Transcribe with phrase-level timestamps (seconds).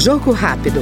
[0.00, 0.80] Jogo rápido.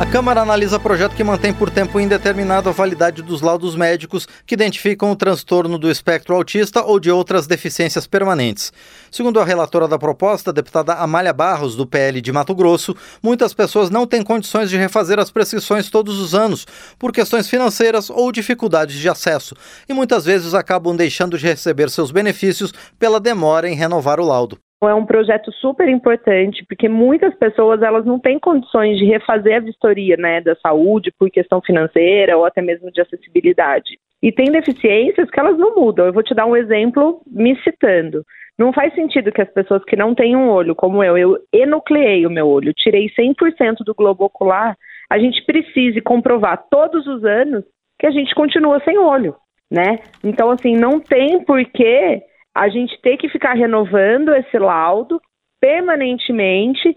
[0.00, 4.56] A Câmara analisa projeto que mantém por tempo indeterminado a validade dos laudos médicos que
[4.56, 8.72] identificam o transtorno do espectro autista ou de outras deficiências permanentes.
[9.08, 12.92] Segundo a relatora da proposta, a deputada Amália Barros, do PL de Mato Grosso,
[13.22, 16.66] muitas pessoas não têm condições de refazer as prescrições todos os anos
[16.98, 19.54] por questões financeiras ou dificuldades de acesso
[19.88, 24.58] e muitas vezes acabam deixando de receber seus benefícios pela demora em renovar o laudo.
[24.82, 29.60] É um projeto super importante, porque muitas pessoas elas não têm condições de refazer a
[29.60, 33.98] vistoria né, da saúde por questão financeira ou até mesmo de acessibilidade.
[34.22, 36.06] E tem deficiências que elas não mudam.
[36.06, 38.24] Eu vou te dar um exemplo me citando.
[38.58, 42.26] Não faz sentido que as pessoas que não têm um olho, como eu, eu enucleei
[42.26, 44.76] o meu olho, tirei 100% do globo ocular,
[45.10, 47.64] a gente precise comprovar todos os anos
[47.98, 49.34] que a gente continua sem olho,
[49.70, 50.00] né?
[50.22, 52.22] Então, assim, não tem porquê
[52.54, 55.20] a gente ter que ficar renovando esse laudo
[55.60, 56.96] permanentemente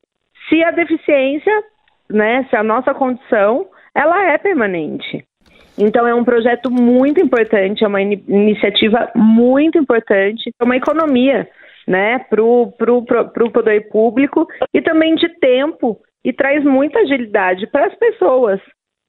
[0.49, 1.63] se a deficiência,
[2.09, 5.25] né, se a nossa condição, ela é permanente.
[5.77, 11.47] Então é um projeto muito importante, é uma in iniciativa muito importante, é uma economia,
[11.87, 16.99] né, para o pro, pro, pro poder público e também de tempo e traz muita
[16.99, 18.59] agilidade para as pessoas,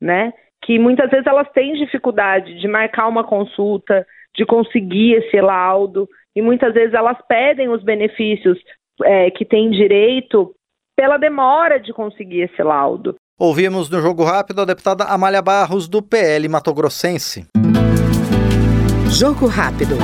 [0.00, 6.08] né, que muitas vezes elas têm dificuldade de marcar uma consulta, de conseguir esse laudo,
[6.34, 8.58] e muitas vezes elas pedem os benefícios
[9.02, 10.54] é, que têm direito
[10.96, 13.14] pela demora de conseguir esse laudo.
[13.38, 17.46] Ouvimos no Jogo Rápido a deputada Amália Barros, do PL Mato Grossense.
[19.10, 19.96] Jogo Rápido.